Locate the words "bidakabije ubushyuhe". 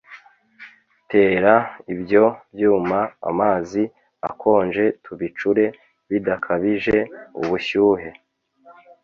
6.09-8.09